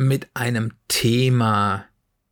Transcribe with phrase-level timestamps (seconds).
[0.00, 1.84] mit einem Thema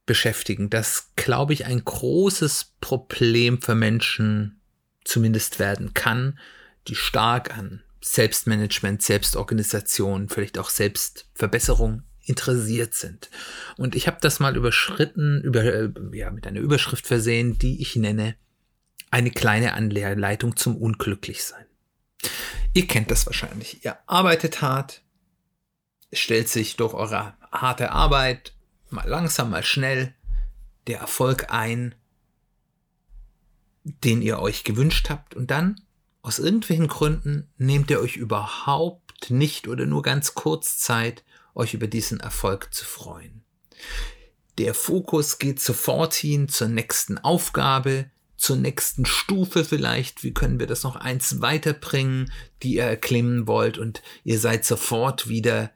[0.06, 4.58] beschäftigen, das, glaube ich, ein großes Problem für Menschen
[5.04, 6.38] zumindest werden kann,
[6.86, 13.28] die stark an Selbstmanagement, Selbstorganisation, vielleicht auch Selbstverbesserung interessiert sind.
[13.76, 17.96] Und ich habe das mal überschritten, über, äh, ja, mit einer Überschrift versehen, die ich
[17.96, 18.34] nenne
[19.10, 21.66] eine kleine Anleitung zum Unglücklichsein.
[22.72, 23.84] Ihr kennt das wahrscheinlich.
[23.84, 25.02] Ihr arbeitet hart,
[26.14, 28.52] stellt sich durch eure harte Arbeit
[28.90, 30.14] mal langsam, mal schnell
[30.86, 31.94] der Erfolg ein,
[33.84, 35.80] den ihr euch gewünscht habt und dann
[36.22, 41.24] aus irgendwelchen Gründen nehmt ihr euch überhaupt nicht oder nur ganz kurz Zeit,
[41.54, 43.42] euch über diesen Erfolg zu freuen.
[44.58, 50.66] Der Fokus geht sofort hin zur nächsten Aufgabe, zur nächsten Stufe vielleicht, wie können wir
[50.66, 55.70] das noch eins weiterbringen, die ihr erklimmen wollt und ihr seid sofort wieder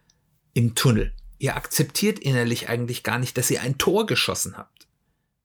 [0.53, 1.12] im Tunnel.
[1.43, 4.87] Ihr akzeptiert innerlich eigentlich gar nicht, dass ihr ein Tor geschossen habt,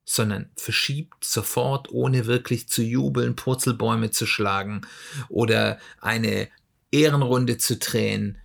[0.06, 4.82] sondern verschiebt sofort, ohne wirklich zu jubeln, Purzelbäume zu schlagen
[5.28, 6.50] oder eine
[6.92, 8.38] Ehrenrunde zu drehen,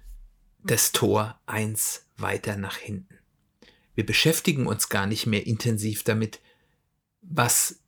[0.65, 3.19] das Tor eins weiter nach hinten.
[3.95, 6.41] Wir beschäftigen uns gar nicht mehr intensiv damit,
[7.21, 7.81] was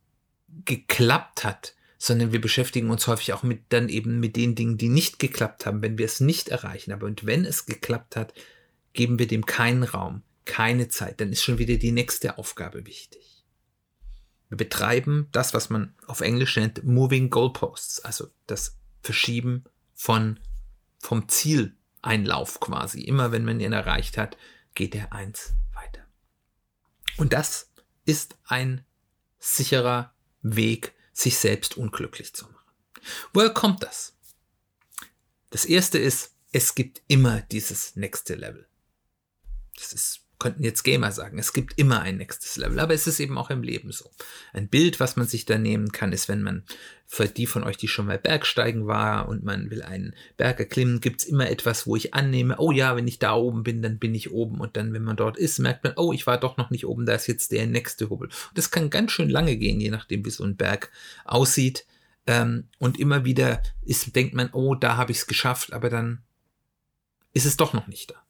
[0.63, 4.89] geklappt hat, sondern wir beschäftigen uns häufig auch mit dann eben mit den Dingen, die
[4.89, 6.91] nicht geklappt haben, wenn wir es nicht erreichen.
[6.91, 8.31] Aber und wenn es geklappt hat,
[8.95, 13.45] geben wir dem keinen Raum, keine Zeit, dann ist schon wieder die nächste Aufgabe wichtig.
[14.49, 20.39] Wir betreiben das, was man auf Englisch nennt Moving Goalposts, also das Verschieben von
[20.99, 23.01] vom Zieleinlauf quasi.
[23.01, 24.37] Immer wenn man ihn erreicht hat,
[24.73, 26.05] geht er eins weiter.
[27.17, 27.71] Und das
[28.05, 28.83] ist ein
[29.37, 32.55] sicherer Weg, sich selbst unglücklich zu machen.
[33.33, 34.17] Woher kommt das?
[35.49, 38.67] Das erste ist, es gibt immer dieses nächste Level.
[39.75, 43.19] Das ist könnten jetzt Gamer sagen, es gibt immer ein nächstes Level, aber es ist
[43.19, 44.09] eben auch im Leben so.
[44.53, 46.63] Ein Bild, was man sich da nehmen kann, ist, wenn man
[47.07, 50.99] für die von euch, die schon mal Bergsteigen war und man will einen Berg erklimmen,
[50.99, 53.99] gibt es immer etwas, wo ich annehme, oh ja, wenn ich da oben bin, dann
[53.99, 56.57] bin ich oben und dann, wenn man dort ist, merkt man, oh, ich war doch
[56.57, 58.27] noch nicht oben, da ist jetzt der nächste Hubbel.
[58.27, 60.91] Und das kann ganz schön lange gehen, je nachdem, wie so ein Berg
[61.23, 61.85] aussieht.
[62.27, 66.23] Ähm, und immer wieder ist, denkt man, oh, da habe ich es geschafft, aber dann
[67.33, 68.24] ist es doch noch nicht da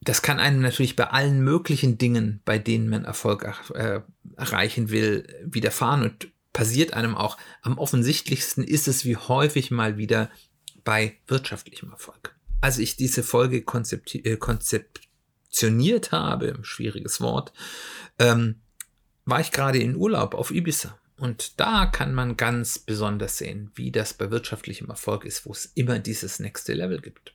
[0.00, 3.44] das kann einem natürlich bei allen möglichen Dingen, bei denen man Erfolg
[3.74, 4.00] äh,
[4.36, 7.36] erreichen will, widerfahren und passiert einem auch.
[7.62, 10.30] Am offensichtlichsten ist es wie häufig mal wieder
[10.84, 12.34] bei wirtschaftlichem Erfolg.
[12.62, 17.52] Als ich diese Folge äh, konzeptioniert habe, schwieriges Wort,
[18.18, 18.62] ähm,
[19.26, 20.98] war ich gerade in Urlaub auf Ibiza.
[21.18, 25.66] Und da kann man ganz besonders sehen, wie das bei wirtschaftlichem Erfolg ist, wo es
[25.74, 27.34] immer dieses nächste Level gibt.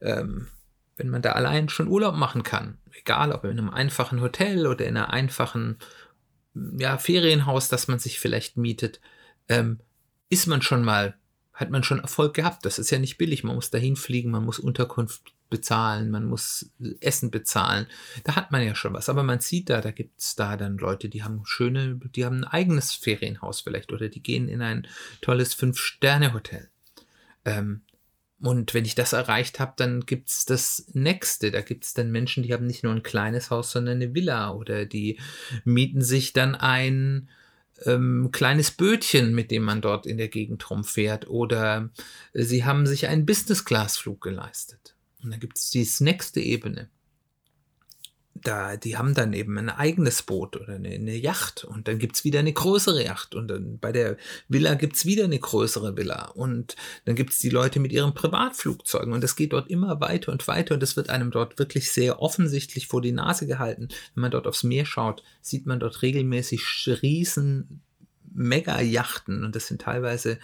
[0.00, 0.48] Ähm,
[0.96, 4.86] wenn man da allein schon Urlaub machen kann, egal ob in einem einfachen Hotel oder
[4.86, 5.78] in einem einfachen
[6.54, 9.00] ja, Ferienhaus, das man sich vielleicht mietet,
[9.48, 9.80] ähm,
[10.28, 11.14] ist man schon mal,
[11.52, 12.64] hat man schon Erfolg gehabt.
[12.64, 13.44] Das ist ja nicht billig.
[13.44, 16.70] Man muss dahin fliegen, man muss Unterkunft bezahlen, man muss
[17.00, 17.86] Essen bezahlen.
[18.24, 19.08] Da hat man ja schon was.
[19.08, 22.40] Aber man sieht da, da gibt es da dann Leute, die haben schöne, die haben
[22.40, 24.86] ein eigenes Ferienhaus vielleicht oder die gehen in ein
[25.20, 26.70] tolles Fünf-Sterne-Hotel.
[27.44, 27.82] Ähm,
[28.42, 31.52] und wenn ich das erreicht habe, dann gibt's das nächste.
[31.52, 34.84] Da gibt's dann Menschen, die haben nicht nur ein kleines Haus, sondern eine Villa oder
[34.84, 35.20] die
[35.64, 37.28] mieten sich dann ein
[37.86, 41.28] ähm, kleines Bötchen, mit dem man dort in der Gegend rumfährt.
[41.28, 41.90] Oder
[42.34, 44.96] sie haben sich einen Business-Class-Flug geleistet.
[45.22, 46.88] Und dann gibt's die nächste Ebene
[48.42, 52.24] da, die haben dann eben ein eigenes Boot oder eine, eine Yacht und dann gibt's
[52.24, 54.16] wieder eine größere Yacht und dann bei der
[54.48, 59.24] Villa gibt's wieder eine größere Villa und dann gibt's die Leute mit ihren Privatflugzeugen und
[59.24, 62.88] es geht dort immer weiter und weiter und es wird einem dort wirklich sehr offensichtlich
[62.88, 63.88] vor die Nase gehalten.
[64.14, 67.82] Wenn man dort aufs Meer schaut, sieht man dort regelmäßig riesen
[68.34, 70.38] Mega-Yachten und das sind teilweise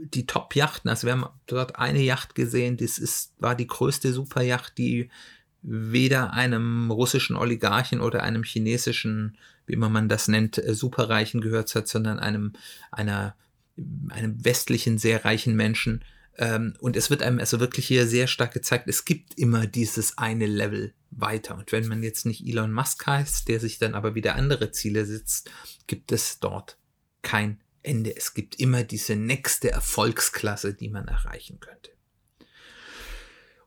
[0.00, 0.88] die Top-Yachten.
[0.88, 5.10] Also wir haben dort eine Yacht gesehen, das ist, war die größte Superyacht, die
[5.62, 9.36] weder einem russischen Oligarchen oder einem chinesischen,
[9.66, 12.52] wie man das nennt, äh, Superreichen gehört hat, sondern einem,
[12.90, 13.34] einer,
[14.08, 16.04] einem westlichen, sehr reichen Menschen.
[16.38, 20.16] Ähm, und es wird einem also wirklich hier sehr stark gezeigt, es gibt immer dieses
[20.18, 21.56] eine Level weiter.
[21.56, 25.04] Und wenn man jetzt nicht Elon Musk heißt, der sich dann aber wieder andere Ziele
[25.04, 25.50] setzt,
[25.86, 26.78] gibt es dort
[27.22, 28.16] kein Ende.
[28.16, 31.90] Es gibt immer diese nächste Erfolgsklasse, die man erreichen könnte.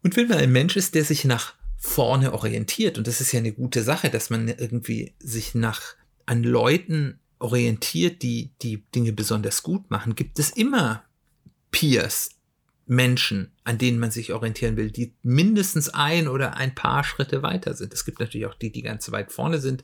[0.02, 3.40] Und wenn man ein Mensch ist, der sich nach vorne orientiert, und das ist ja
[3.40, 5.82] eine gute Sache, dass man irgendwie sich nach
[6.26, 11.04] an Leuten orientiert, die die Dinge besonders gut machen, gibt es immer
[11.72, 12.30] Peers,
[12.86, 17.74] Menschen, an denen man sich orientieren will, die mindestens ein oder ein paar Schritte weiter
[17.74, 17.94] sind.
[17.94, 19.84] Es gibt natürlich auch die, die ganz weit vorne sind.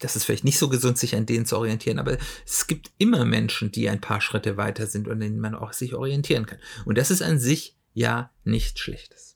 [0.00, 3.24] Das ist vielleicht nicht so gesund, sich an denen zu orientieren, aber es gibt immer
[3.24, 6.58] Menschen, die ein paar Schritte weiter sind und an denen man auch sich orientieren kann.
[6.84, 9.33] Und das ist an sich ja nichts Schlechtes.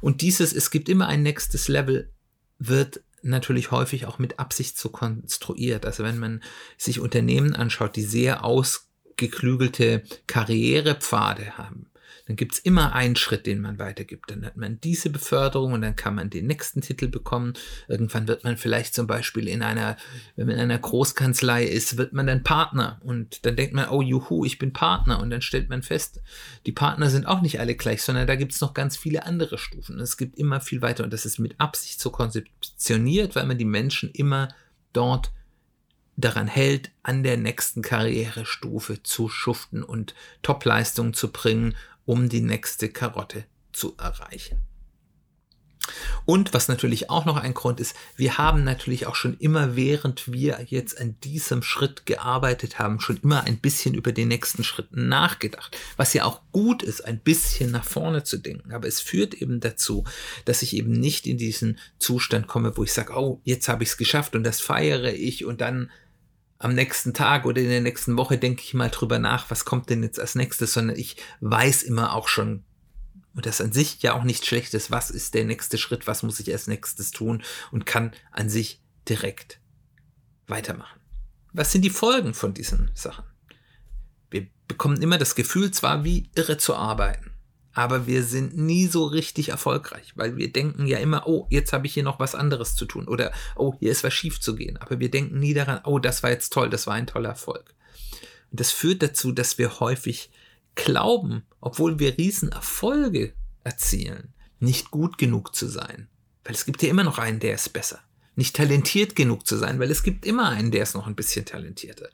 [0.00, 2.10] Und dieses, es gibt immer ein nächstes Level,
[2.58, 5.84] wird natürlich häufig auch mit Absicht so konstruiert.
[5.84, 6.42] Also wenn man
[6.78, 11.90] sich Unternehmen anschaut, die sehr ausgeklügelte Karrierepfade haben,
[12.26, 14.30] dann gibt's immer einen Schritt, den man weitergibt.
[14.30, 17.54] Dann hat man diese Beförderung und dann kann man den nächsten Titel bekommen.
[17.88, 19.96] Irgendwann wird man vielleicht zum Beispiel in einer,
[20.34, 24.02] wenn man in einer Großkanzlei ist, wird man dann Partner und dann denkt man, oh
[24.02, 26.20] juhu, ich bin Partner und dann stellt man fest,
[26.66, 30.00] die Partner sind auch nicht alle gleich, sondern da gibt's noch ganz viele andere Stufen.
[30.00, 33.64] Es gibt immer viel weiter und das ist mit Absicht so konzeptioniert, weil man die
[33.64, 34.48] Menschen immer
[34.92, 35.30] dort
[36.16, 41.76] daran hält, an der nächsten Karrierestufe zu schuften und Topleistungen zu bringen
[42.06, 44.62] um die nächste Karotte zu erreichen.
[46.24, 50.32] Und was natürlich auch noch ein Grund ist, wir haben natürlich auch schon immer, während
[50.32, 54.88] wir jetzt an diesem Schritt gearbeitet haben, schon immer ein bisschen über den nächsten Schritt
[54.90, 55.76] nachgedacht.
[55.96, 58.72] Was ja auch gut ist, ein bisschen nach vorne zu denken.
[58.72, 60.04] Aber es führt eben dazu,
[60.44, 63.90] dass ich eben nicht in diesen Zustand komme, wo ich sage, oh, jetzt habe ich
[63.90, 65.90] es geschafft und das feiere ich und dann
[66.58, 69.90] am nächsten Tag oder in der nächsten Woche denke ich mal drüber nach, was kommt
[69.90, 72.64] denn jetzt als nächstes, sondern ich weiß immer auch schon,
[73.34, 76.22] und das an sich ja auch nicht schlecht ist, was ist der nächste Schritt, was
[76.22, 79.60] muss ich als nächstes tun und kann an sich direkt
[80.46, 81.00] weitermachen.
[81.52, 83.24] Was sind die Folgen von diesen Sachen?
[84.30, 87.25] Wir bekommen immer das Gefühl, zwar wie irre zu arbeiten,
[87.76, 91.86] aber wir sind nie so richtig erfolgreich, weil wir denken ja immer, oh, jetzt habe
[91.86, 94.78] ich hier noch was anderes zu tun oder oh, hier ist was schief zu gehen,
[94.78, 97.74] aber wir denken nie daran, oh, das war jetzt toll, das war ein toller Erfolg.
[98.50, 100.30] Und das führt dazu, dass wir häufig
[100.74, 106.08] glauben, obwohl wir Riesenerfolge erzielen, nicht gut genug zu sein,
[106.44, 108.00] weil es gibt ja immer noch einen, der ist besser
[108.36, 111.46] nicht talentiert genug zu sein, weil es gibt immer einen, der ist noch ein bisschen
[111.46, 112.10] talentierter.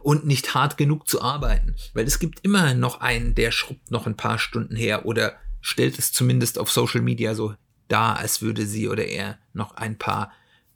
[0.00, 4.06] Und nicht hart genug zu arbeiten, weil es gibt immer noch einen, der schrubbt noch
[4.06, 7.54] ein paar Stunden her oder stellt es zumindest auf Social Media so
[7.88, 10.32] dar, als würde sie oder er noch ein paar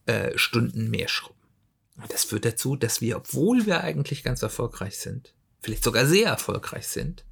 [0.06, 1.38] äh, Stunden mehr schrubben.
[1.96, 6.28] Und das führt dazu, dass wir, obwohl wir eigentlich ganz erfolgreich sind, vielleicht sogar sehr
[6.28, 7.24] erfolgreich sind,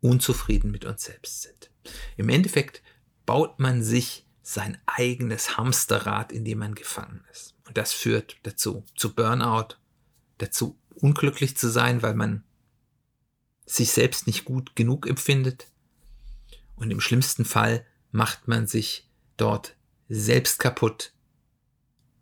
[0.00, 1.70] unzufrieden mit uns selbst sind.
[2.16, 2.82] Im Endeffekt
[3.26, 7.54] baut man sich sein eigenes Hamsterrad, in dem man gefangen ist.
[7.66, 9.76] Und das führt dazu, zu Burnout,
[10.38, 12.44] dazu unglücklich zu sein, weil man
[13.66, 15.66] sich selbst nicht gut genug empfindet.
[16.76, 19.06] Und im schlimmsten Fall macht man sich
[19.36, 19.76] dort
[20.08, 21.12] selbst kaputt.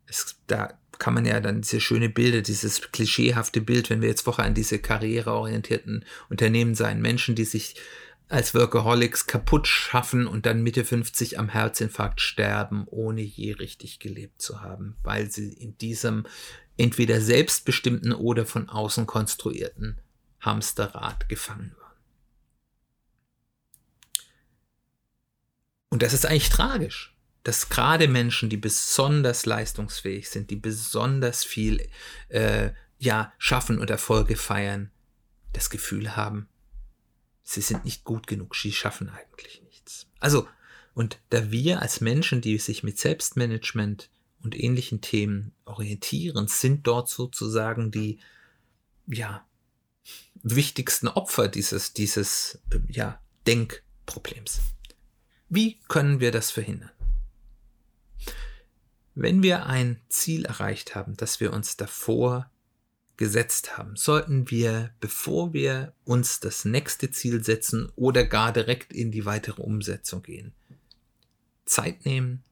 [0.07, 4.27] Es, da kann man ja dann diese schöne Bilder, dieses klischeehafte Bild, wenn wir jetzt
[4.27, 7.77] Woche an diese karriereorientierten Unternehmen sein, Menschen, die sich
[8.29, 14.43] als Workaholics kaputt schaffen und dann Mitte 50 am Herzinfarkt sterben, ohne je richtig gelebt
[14.43, 16.27] zu haben, weil sie in diesem
[16.77, 19.99] entweder selbstbestimmten oder von außen konstruierten
[20.41, 21.87] Hamsterrad gefangen waren.
[25.89, 31.89] Und das ist eigentlich tragisch, dass gerade Menschen, die besonders leistungsfähig sind, die besonders viel
[32.29, 34.91] äh, ja, schaffen und Erfolge feiern,
[35.53, 36.49] das Gefühl haben,
[37.47, 40.09] sie sind nicht gut genug, sie schaffen eigentlich nichts.
[40.19, 40.49] Also,
[40.95, 44.11] und da wir als Menschen, die sich mit Selbstmanagement
[44.43, 48.19] und ähnlichen Themen orientieren, sind dort sozusagen die,
[49.07, 49.47] ja,
[50.35, 54.61] wichtigsten Opfer dieses, dieses, ja, Denkproblems.
[55.49, 56.91] Wie können wir das verhindern?
[59.15, 62.51] Wenn wir ein Ziel erreicht haben, das wir uns davor
[63.17, 69.11] gesetzt haben, sollten wir, bevor wir uns das nächste Ziel setzen oder gar direkt in
[69.11, 70.53] die weitere Umsetzung gehen,
[71.65, 72.45] Zeit nehmen,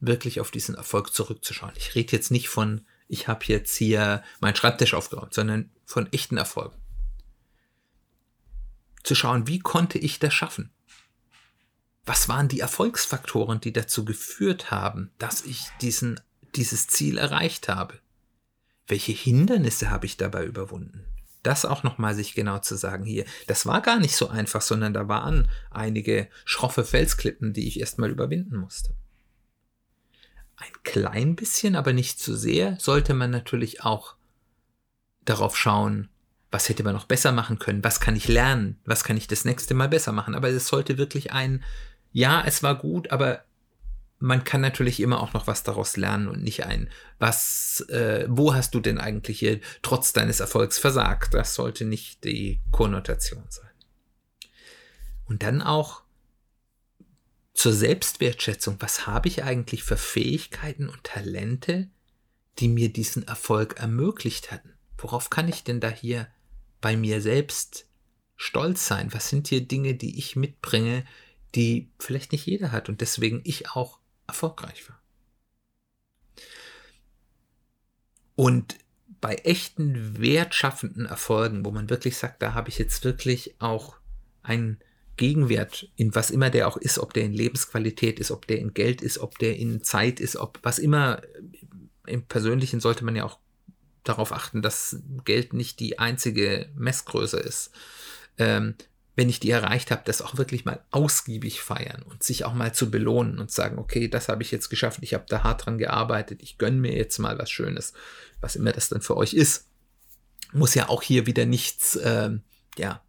[0.00, 1.72] wirklich auf diesen Erfolg zurückzuschauen.
[1.76, 6.36] Ich rede jetzt nicht von, ich habe jetzt hier meinen Schreibtisch aufgeräumt, sondern von echten
[6.36, 6.76] Erfolgen.
[9.02, 10.70] Zu schauen, wie konnte ich das schaffen?
[12.04, 16.20] Was waren die Erfolgsfaktoren, die dazu geführt haben, dass ich diesen,
[16.56, 18.00] dieses Ziel erreicht habe?
[18.90, 21.06] Welche Hindernisse habe ich dabei überwunden?
[21.42, 23.24] das auch nochmal sich genau zu sagen hier.
[23.46, 28.10] Das war gar nicht so einfach, sondern da waren einige schroffe Felsklippen, die ich erstmal
[28.10, 28.94] überwinden musste.
[30.56, 34.16] Ein klein bisschen, aber nicht zu sehr, sollte man natürlich auch
[35.24, 36.08] darauf schauen,
[36.50, 39.44] was hätte man noch besser machen können, was kann ich lernen, was kann ich das
[39.44, 40.34] nächste Mal besser machen.
[40.34, 41.64] Aber es sollte wirklich ein,
[42.12, 43.44] ja, es war gut, aber
[44.20, 48.54] man kann natürlich immer auch noch was daraus lernen und nicht ein, was, äh, wo
[48.54, 51.32] hast du denn eigentlich hier trotz deines Erfolgs versagt?
[51.34, 53.70] Das sollte nicht die Konnotation sein.
[55.24, 56.02] Und dann auch
[57.54, 58.76] zur Selbstwertschätzung.
[58.80, 61.88] Was habe ich eigentlich für Fähigkeiten und Talente,
[62.58, 64.74] die mir diesen Erfolg ermöglicht hatten?
[64.98, 66.28] Worauf kann ich denn da hier
[66.82, 67.86] bei mir selbst
[68.36, 69.14] stolz sein?
[69.14, 71.04] Was sind hier Dinge, die ich mitbringe,
[71.54, 73.99] die vielleicht nicht jeder hat und deswegen ich auch
[74.30, 75.00] erfolgreich war?
[78.36, 78.78] Und
[79.20, 83.96] bei echten wertschaffenden Erfolgen, wo man wirklich sagt, da habe ich jetzt wirklich auch
[84.42, 84.78] einen
[85.18, 88.72] Gegenwert, in was immer der auch ist, ob der in Lebensqualität ist, ob der in
[88.72, 91.20] Geld ist, ob der in Zeit ist, ob was immer
[92.06, 93.38] im Persönlichen sollte man ja auch
[94.04, 97.70] darauf achten, dass Geld nicht die einzige Messgröße ist.
[98.38, 98.74] Ähm,
[99.16, 102.72] wenn ich die erreicht habe, das auch wirklich mal ausgiebig feiern und sich auch mal
[102.72, 105.78] zu belohnen und sagen, okay, das habe ich jetzt geschafft, ich habe da hart dran
[105.78, 107.92] gearbeitet, ich gönne mir jetzt mal was Schönes,
[108.40, 109.66] was immer das dann für euch ist.
[110.52, 112.42] Muss ja auch hier wieder nichts, ähm,
[112.76, 113.02] ja,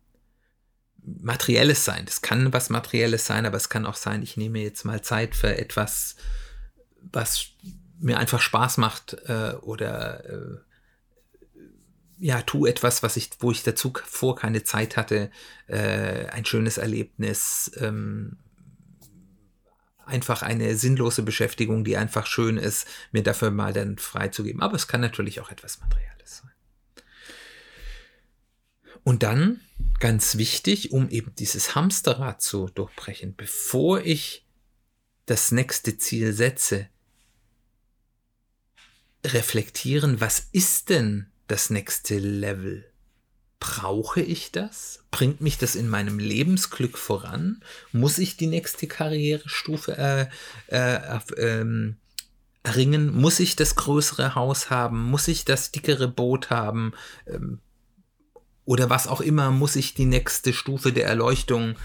[1.03, 2.05] Materielles sein.
[2.05, 5.35] Das kann was Materielles sein, aber es kann auch sein, ich nehme jetzt mal Zeit
[5.35, 6.15] für etwas,
[7.01, 7.47] was
[7.99, 10.57] mir einfach Spaß macht äh, oder äh,
[12.21, 15.31] ja, tu etwas, was ich, wo ich dazu vor keine Zeit hatte,
[15.65, 18.37] äh, ein schönes Erlebnis, ähm,
[20.05, 24.61] einfach eine sinnlose Beschäftigung, die einfach schön ist, mir dafür mal dann freizugeben.
[24.61, 26.51] Aber es kann natürlich auch etwas Materielles sein.
[29.03, 29.59] Und dann,
[29.99, 34.45] ganz wichtig, um eben dieses Hamsterrad zu durchbrechen, bevor ich
[35.25, 36.87] das nächste Ziel setze,
[39.25, 42.85] reflektieren, was ist denn das nächste Level?
[43.59, 45.03] Brauche ich das?
[45.11, 47.61] Bringt mich das in meinem Lebensglück voran?
[47.91, 50.27] Muss ich die nächste Karrierestufe äh,
[50.67, 51.97] äh, ähm,
[52.63, 53.13] erringen?
[53.13, 55.03] Muss ich das größere Haus haben?
[55.03, 56.93] Muss ich das dickere Boot haben?
[57.27, 57.59] Ähm,
[58.65, 61.75] oder was auch immer, muss ich die nächste Stufe der Erleuchtung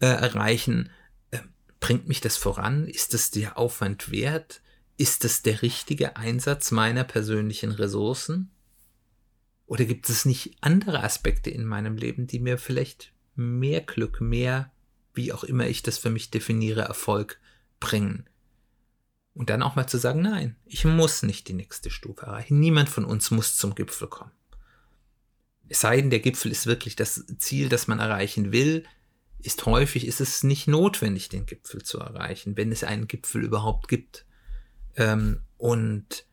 [0.00, 0.90] äh, erreichen?
[1.32, 1.40] Äh,
[1.80, 2.86] bringt mich das voran?
[2.86, 4.62] Ist es der Aufwand wert?
[4.96, 8.52] Ist es der richtige Einsatz meiner persönlichen Ressourcen?
[9.66, 14.72] Oder gibt es nicht andere Aspekte in meinem Leben, die mir vielleicht mehr Glück, mehr,
[15.12, 17.40] wie auch immer ich das für mich definiere, Erfolg
[17.80, 18.28] bringen?
[19.34, 22.58] Und dann auch mal zu sagen, nein, ich muss nicht die nächste Stufe erreichen.
[22.58, 24.32] Niemand von uns muss zum Gipfel kommen.
[25.68, 28.84] Es sei denn, der Gipfel ist wirklich das Ziel, das man erreichen will,
[29.40, 33.88] ist häufig, ist es nicht notwendig, den Gipfel zu erreichen, wenn es einen Gipfel überhaupt
[33.88, 34.24] gibt.
[34.96, 36.24] Ähm, und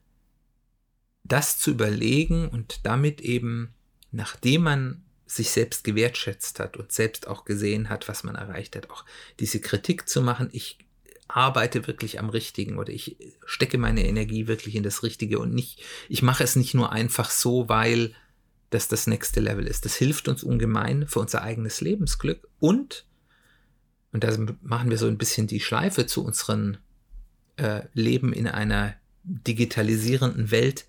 [1.23, 3.73] das zu überlegen und damit eben,
[4.11, 8.89] nachdem man sich selbst gewertschätzt hat und selbst auch gesehen hat, was man erreicht hat,
[8.89, 9.05] auch
[9.39, 10.77] diese Kritik zu machen, ich
[11.27, 15.81] arbeite wirklich am Richtigen oder ich stecke meine Energie wirklich in das Richtige und nicht,
[16.09, 18.13] ich mache es nicht nur einfach so, weil
[18.69, 19.85] das das nächste Level ist.
[19.85, 23.05] Das hilft uns ungemein für unser eigenes Lebensglück und,
[24.11, 26.77] und da machen wir so ein bisschen die Schleife zu unserem
[27.55, 30.85] äh, Leben in einer digitalisierenden Welt,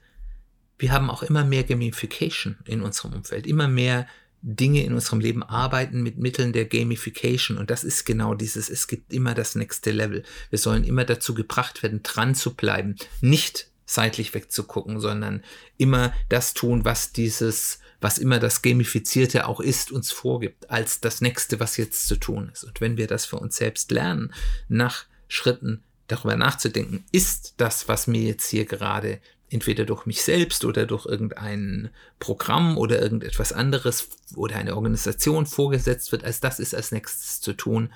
[0.78, 4.07] wir haben auch immer mehr Gamification in unserem Umfeld, immer mehr
[4.47, 7.57] Dinge in unserem Leben arbeiten mit Mitteln der Gamification.
[7.57, 10.23] Und das ist genau dieses, es gibt immer das nächste Level.
[10.50, 15.43] Wir sollen immer dazu gebracht werden, dran zu bleiben, nicht seitlich wegzugucken, sondern
[15.78, 21.23] immer das tun, was dieses, was immer das Gamifizierte auch ist, uns vorgibt, als das
[21.23, 22.64] nächste, was jetzt zu tun ist.
[22.64, 24.35] Und wenn wir das für uns selbst lernen,
[24.69, 29.21] nach Schritten darüber nachzudenken, ist das, was mir jetzt hier gerade
[29.51, 36.13] entweder durch mich selbst oder durch irgendein Programm oder irgendetwas anderes oder eine Organisation vorgesetzt
[36.13, 37.93] wird, als das ist als nächstes zu tun,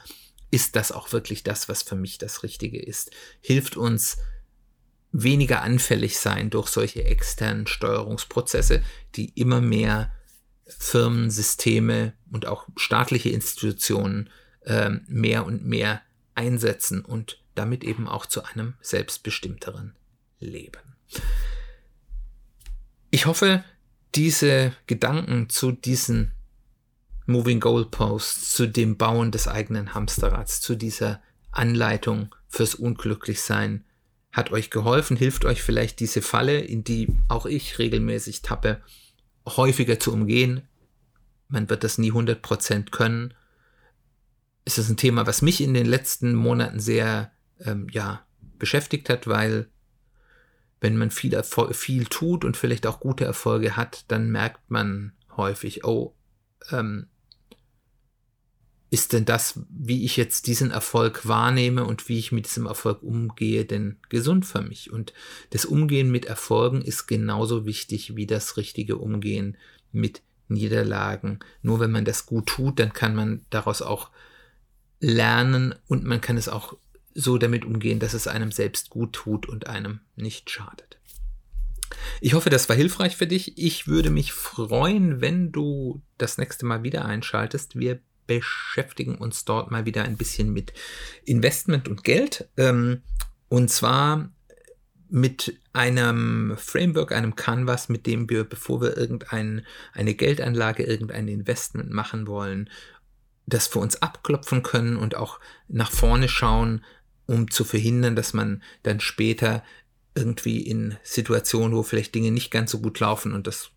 [0.50, 3.11] ist das auch wirklich das, was für mich das Richtige ist.
[3.40, 4.19] Hilft uns
[5.12, 8.83] weniger anfällig sein durch solche externen Steuerungsprozesse,
[9.14, 10.12] die immer mehr
[10.67, 14.31] Firmen, Systeme und auch staatliche Institutionen
[14.64, 16.02] äh, mehr und mehr
[16.35, 19.97] einsetzen und damit eben auch zu einem selbstbestimmteren
[20.38, 20.98] Leben.
[23.11, 23.65] Ich hoffe,
[24.15, 26.33] diese Gedanken zu diesen
[27.27, 33.85] Moving Goalposts, zu dem Bauen des eigenen Hamsterrads, zu dieser Anleitung fürs Unglücklichsein
[34.33, 38.81] hat euch geholfen, hilft euch vielleicht diese Falle, in die auch ich regelmäßig tappe,
[39.47, 40.69] häufiger zu umgehen,
[41.49, 43.35] man wird das nie 100% können.
[44.65, 48.27] Es ist ein Thema, was mich in den letzten Monaten sehr ähm, ja,
[48.59, 49.69] beschäftigt hat, weil
[50.80, 55.12] wenn man viel, Erfol viel tut und vielleicht auch gute Erfolge hat, dann merkt man
[55.37, 56.14] häufig, oh,
[56.70, 57.06] ähm,
[58.90, 63.02] ist denn das, wie ich jetzt diesen Erfolg wahrnehme und wie ich mit diesem Erfolg
[63.02, 64.90] umgehe, denn gesund für mich?
[64.90, 65.12] Und
[65.50, 69.58] das Umgehen mit Erfolgen ist genauso wichtig wie das richtige Umgehen
[69.92, 71.40] mit Niederlagen.
[71.61, 74.11] Nur wenn man das gut tut, dann kann man daraus auch
[75.00, 76.76] lernen und man kann es auch
[77.18, 80.98] so damit umgehen, dass es einem selbst gut tut und einem nicht schadet.
[82.20, 83.58] Ich hoffe, das war hilfreich für dich.
[83.58, 87.76] Ich würde mich freuen, wenn du das nächste Mal wieder einschaltest.
[87.76, 87.98] Wir
[88.28, 90.72] beschäftigen uns dort mal wieder ein bisschen mit
[91.25, 92.48] Investment und Geld.
[92.56, 93.02] Ähm,
[93.48, 94.30] und zwar
[95.08, 101.90] mit einem Framework, einem Canvas, mit dem wir, bevor wir irgendeine eine Geldanlage, irgendein Investment
[101.90, 102.68] machen wollen,
[103.46, 106.84] das für uns abklopfen können und auch nach vorne schauen,
[107.28, 109.62] um zu verhindern, dass man dann später
[110.14, 113.70] irgendwie in Situationen, wo vielleicht Dinge nicht ganz so gut laufen und das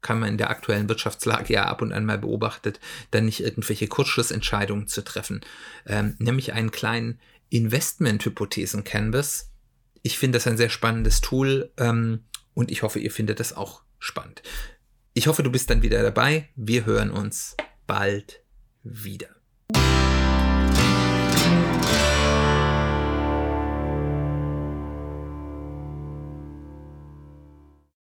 [0.00, 2.78] kann man in der aktuellen Wirtschaftslage ja ab und an mal beobachtet,
[3.10, 5.40] dann nicht irgendwelche Kurzschlussentscheidungen zu treffen.
[5.84, 7.18] Ähm, nämlich einen kleinen
[7.50, 9.50] Investment-Hypothesen-Canvas.
[10.02, 12.20] Ich finde das ein sehr spannendes Tool ähm,
[12.54, 14.42] und ich hoffe, ihr findet das auch spannend.
[15.12, 16.48] Ich hoffe, du bist dann wieder dabei.
[16.54, 18.42] Wir hören uns bald
[18.84, 19.35] wieder.